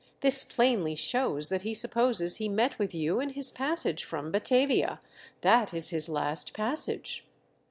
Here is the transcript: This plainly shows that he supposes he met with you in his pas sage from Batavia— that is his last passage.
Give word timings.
This 0.21 0.43
plainly 0.43 0.95
shows 0.95 1.49
that 1.49 1.61
he 1.61 1.75
supposes 1.75 2.37
he 2.37 2.49
met 2.49 2.79
with 2.79 2.95
you 2.95 3.19
in 3.19 3.29
his 3.33 3.51
pas 3.51 3.81
sage 3.81 4.03
from 4.03 4.31
Batavia— 4.31 4.99
that 5.41 5.75
is 5.75 5.89
his 5.89 6.09
last 6.09 6.55
passage. 6.55 7.23